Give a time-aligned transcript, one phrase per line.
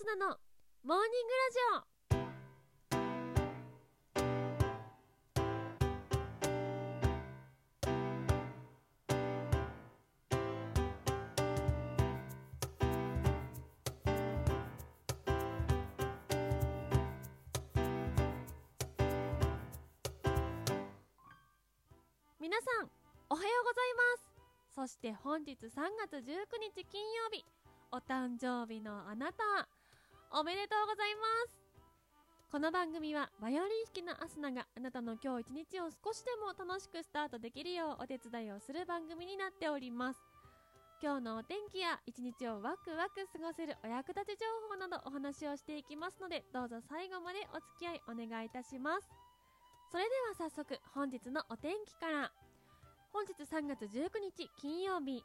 [0.00, 0.28] スナの
[0.82, 1.90] モーニングラジオ。
[22.40, 22.90] 皆さん
[23.28, 24.24] おはようございます。
[24.74, 26.24] そして本日3月19
[26.74, 27.44] 日金曜日。
[27.92, 29.68] お誕生日のあなた。
[30.32, 31.58] おめでとうございます。
[32.52, 40.20] この番組はバイオリン弾きのアスナがあなたの今日一日を少しでも楽しくスタートできるようお手伝いをする番組になっております。
[41.02, 49.08] 今日のお天気や一日をワクワク過ごせるお役立ち情報などお話をしていきますのでどうぞ最後までお付き合いお願いいたします。
[49.90, 52.30] それでは早速本日のお天気から。
[53.12, 55.24] 本日3月19日金曜日。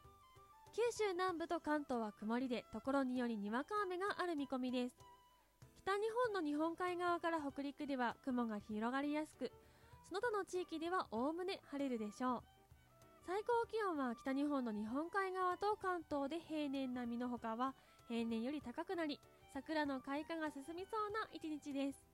[0.76, 4.94] 九州南部と関東は曇りでところによりにわか雨がある見込みです。
[5.80, 9.50] 北日本の日本海側から北陸では雲が広がりやすく
[10.06, 12.42] その他の地域ではおおむね晴れるでしょう。
[13.26, 17.72] 最高気温は北日本の日本海側と関東で平年並みのほかは
[18.06, 19.18] 平年より高くなり
[19.54, 22.04] 桜の開花が進みそうな一日です。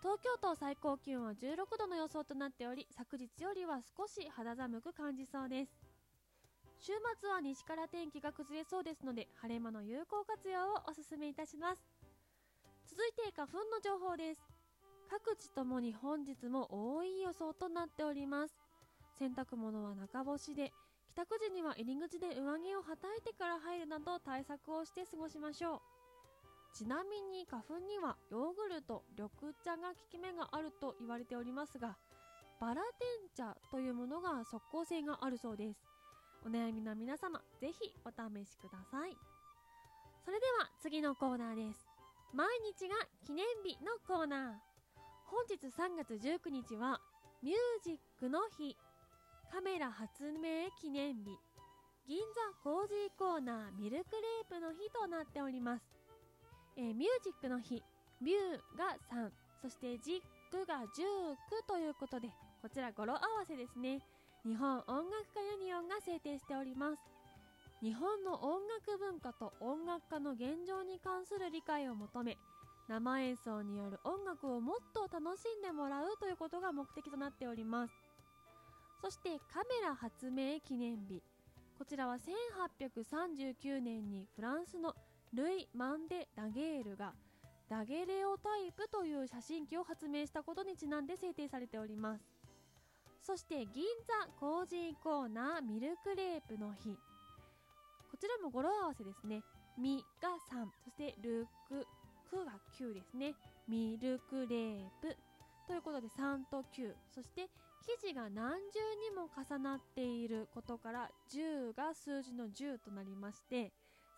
[0.00, 5.97] 東京都最高気温は16度の予想となっており昨日よりは少し肌寒く感じそうです。
[6.80, 11.82] 週末は西から天気が崩れそうですので晴れ間の有効活用をお勧めいたします。
[12.86, 14.40] 続いて花粉の情報です。
[15.10, 18.54] 各地ともに本日も多い予想となっております。
[19.18, 20.72] 洗濯物は中干しで
[21.08, 25.80] 帰宅時には入り口で上着をはたいてから入るなど対策をして過ごしましょう。
[26.76, 29.30] ちなみに花粉にはヨーグルト緑
[29.64, 31.96] 茶が効き目があると言われておりますが
[32.60, 35.87] バラテン茶というものが即効性があるそうです。
[36.46, 39.16] お悩みの皆様ぜひお試しください。
[40.24, 41.88] それでは次のコーナーです。
[42.32, 42.94] 毎日が
[43.26, 44.52] 記念日のコーナー。
[45.26, 47.00] 本日3月19日は
[47.42, 48.76] ミュージックの日。
[49.50, 51.38] カメラ発明記念日。
[52.06, 55.84] 銀座コージーコーナーミルクレープの日となっております、
[56.76, 57.82] えー、ミュージックの日。
[58.20, 59.30] ミューが3
[59.62, 62.28] そしてジックが19ということで
[62.62, 64.00] こちら語呂合わせですね。
[64.48, 67.02] 日本音楽家ユニオンが制定しております。
[67.82, 72.38] 日本の音楽文化と音楽家の現状に関する理解を求め
[72.88, 77.94] 生演奏による音楽をもっと楽しんでもらうということが目的となっております。
[79.02, 81.22] そしてカメラ発明記念日。
[81.78, 84.94] こちらは1839年にフランスの
[85.34, 87.12] ルイ・マンデ・ダゲールが
[87.68, 92.37] ダゲレオタイプという写真機を発明したことにちなんで制定されております。
[93.28, 96.96] そして銀座コージーコーナーミルクレープの日。
[98.10, 99.42] こちらも語呂合わせですね。
[99.76, 101.86] みが3そしてルク
[102.30, 103.34] クが9ですね。
[103.68, 105.14] ミルクレープ。
[105.66, 107.50] ということで3と9そして
[108.00, 113.74] 生地が何重にも重なっていることから10が数字の10となりまして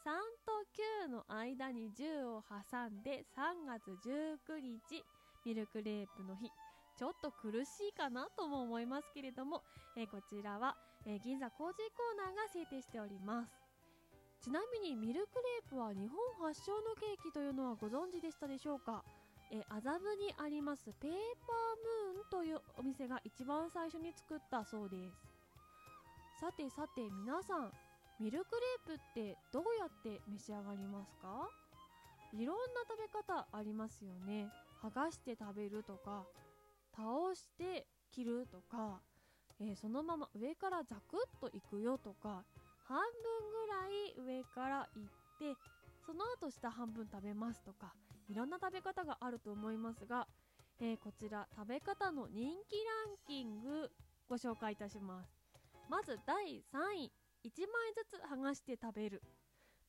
[0.06, 0.14] 3
[0.46, 5.02] と9の間に10を挟んで3月19日
[5.44, 6.48] ミルクレープの日。
[7.00, 9.64] ちょっと苦しいかなとも思いますけれども、
[9.96, 13.56] え、こちらは、え、銀座コージーコーナーが制定しております。
[14.44, 19.02] ちなみにミルクレープは日本発祥のケーキというのはご存知でしたでしょうか？
[19.50, 21.16] え麻布にありますペーパー
[22.12, 25.16] ムーンというお店が一番最初に作ったそうです。
[26.38, 27.72] さてさて皆さん
[28.20, 31.48] ミルクレープってどうやって召し上がりますか？
[32.34, 34.52] いろんな食べ方ありますよね。
[34.82, 36.24] 剥がして食べるとか
[36.94, 39.00] 倒して切るとか、
[39.60, 42.44] えー、そのまま上からザクッといくよとか
[42.86, 43.06] 半分
[44.16, 45.02] ぐらい上からいっ
[45.38, 45.56] て
[46.04, 47.94] その後下半分食べますとか
[48.28, 50.26] いろんな食べ方があると思いますが、
[50.80, 53.90] えー、こちら食べ方の人気ランキング
[54.28, 55.30] ご紹介いたします。
[55.88, 57.12] まず第3位
[57.44, 59.22] 1枚ずつ剥がして食べる。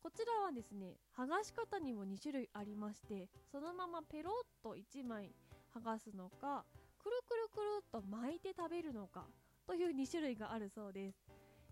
[0.02, 5.32] こちらはですね剥がし方にも2種類ありましてそのままペロッと1枚
[5.76, 6.66] 剥がすのか
[7.04, 9.26] くるくるくるっと巻いて食べるのか
[9.68, 11.18] という2種類があるそうです、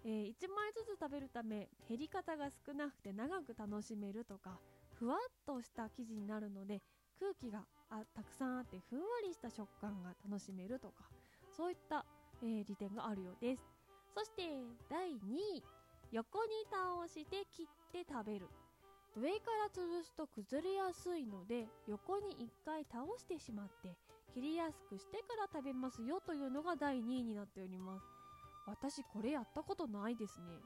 [0.05, 4.59] えー、1枚ずつ食べるため減り方が少なくて長く楽しめるとか
[4.97, 6.81] ふわっとした生地になるので
[7.19, 11.05] 空気があたくさんあってふんわりした食感が楽しめるとか
[11.55, 12.05] そういった、
[12.41, 13.63] えー、利点があるようです。
[14.15, 14.43] そして
[14.89, 15.15] 第2
[15.57, 15.63] 位
[16.11, 18.47] 横に倒して切って食べる。
[19.17, 23.95] 上から潰すと崩れやすいので横に1回倒してしまって
[24.33, 28.05] 切りやすくしてから食べますよというのが第2位になっております。
[28.65, 30.59] 私これやったことないですね。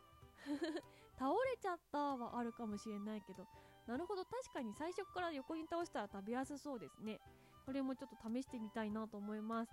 [1.18, 3.48] 倒れちゃったはあるかもしれないけど。
[3.88, 4.26] なるほど。
[4.26, 7.20] 確かに最初から横に倒したら食べやすそうですね。
[7.66, 9.72] これもちょっと試してみたいなと思います。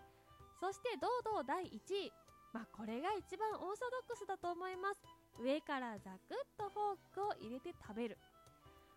[0.61, 2.13] そして堂々第1位。
[2.53, 5.01] まあこれが一番オーソドックスだと思います。
[5.39, 8.19] 上からザクッとフォークを入れて食べる。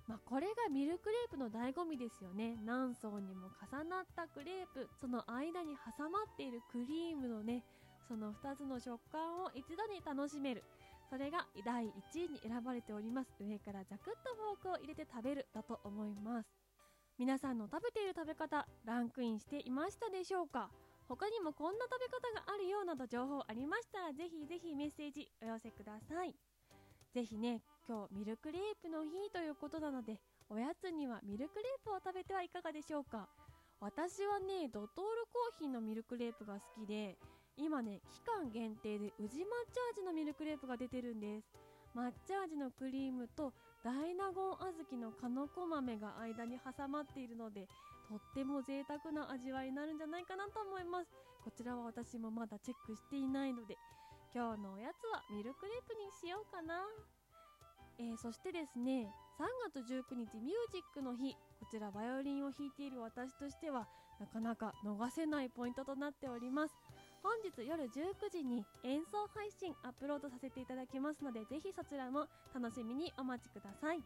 [0.08, 2.58] まあ、これがミルクレープの醍醐味ですよね。
[2.66, 4.90] 何層にも重なったクレープ。
[5.00, 7.64] その間に挟まっているクリームのね
[8.08, 10.64] その2つの食感を一度に楽しめる。
[11.10, 13.32] それが第1位に選ばれております。
[13.40, 16.50] 上からザクッとフォークを入れて食べるだと思います。
[17.18, 20.70] 皆さんの食べている食べ方ランクインしていましたでしょうか？
[21.08, 26.36] 他にもこんな食べ方があるようなど情報ありましたらぜひぜひメッセージお寄せください。
[27.14, 30.20] ぜひね今日ミルクレープの日ということなので
[30.50, 33.28] おやつにはミルクレープを食べてはいかがでしょうか。
[33.80, 37.18] 私はねドトールコーヒーのミルクレープが好きで
[37.58, 41.48] 今ね期間限定で宇治抹茶味のミルクレープが出てるんです。
[41.96, 47.68] 抹茶味のクリームと大納言小豆のかのこ豆が間に挟まっているので
[48.10, 51.12] とっても贅沢な味わいになるんじゃないかなと思います。
[51.44, 53.78] こちらは私もまだチェックしていないので
[54.34, 56.82] 今日のおやつはミルクレープにしようかな。
[58.00, 59.06] えー、そしてですね
[59.38, 61.38] 3月19日ミュージックの日。
[61.60, 63.88] こちらバイオリンを弾いている私としては
[64.20, 66.74] なかなか逃せないポイントとなっております。
[67.22, 74.02] 本日夜19時に演奏配信アップロードさせていただきますのでぜひそちらも楽しみにお待ちください。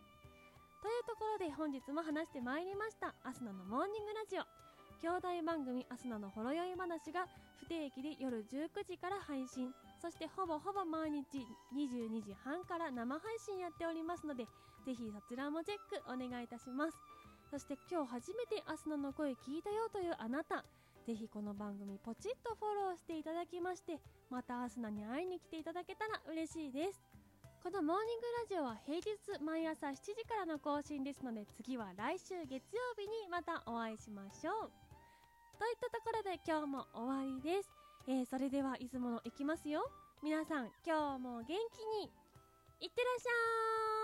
[0.83, 3.15] というところで本日も話してまいりました。
[3.23, 4.66] アスナのモーニングラジオ。
[5.01, 7.27] 兄弟番組アスナのほろ酔い話が
[7.59, 9.73] 不定期で夜19時から配信。
[10.01, 11.25] そしてほぼほぼ毎日
[11.73, 14.45] 22時半から生配信やっておりますので
[14.85, 16.97] ぜひそちらもチェックお願いいたします。
[17.49, 20.65] そして今日初めてアスナの声聞いたよというあなた
[21.05, 23.99] ぜひこの番組ポチッとフォローしていただきまして
[24.29, 27.01] またアスナに会いに来ていただけたら嬉しいです。
[27.63, 34.86] このモーニングラジオは平日毎朝7時からの更新ですので次は来週月曜日にまたお会いしましょう。
[35.57, 37.69] といったところで今日も終わりです、
[38.07, 39.89] えー、それでは出雲の行きますよ。
[40.23, 41.51] 皆さん今日も元気
[42.01, 42.11] に。
[42.79, 43.96] いってらっしゃい。